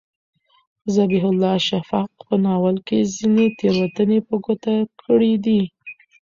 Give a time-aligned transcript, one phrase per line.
[0.95, 5.61] ذبیح الله شفق په ناول کې ځینې تېروتنې په ګوته کړي دي.